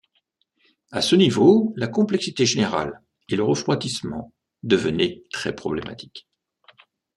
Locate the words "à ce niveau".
0.91-1.73